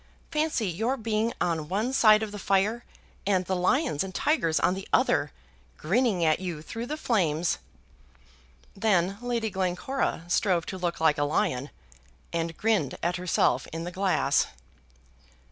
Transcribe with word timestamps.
Fancy 0.31 0.67
your 0.67 0.97
being 0.97 1.31
on 1.39 1.69
one 1.69 1.93
side 1.93 2.23
of 2.23 2.31
the 2.31 2.39
fire 2.39 2.83
and 3.27 3.45
the 3.45 3.55
lions 3.55 4.03
and 4.03 4.15
tigers 4.15 4.59
on 4.59 4.73
the 4.73 4.87
other, 4.91 5.31
grinning 5.77 6.25
at 6.25 6.39
you 6.39 6.63
through 6.63 6.87
the 6.87 6.97
flames!" 6.97 7.59
Then 8.75 9.19
Lady 9.21 9.51
Glencora 9.51 10.23
strove 10.27 10.65
to 10.65 10.79
look 10.79 10.99
like 10.99 11.19
a 11.19 11.23
lion, 11.23 11.69
and 12.33 12.57
grinned 12.57 12.97
at 13.03 13.17
herself 13.17 13.67
in 13.71 13.83
the 13.83 13.91
glass. 13.91 14.47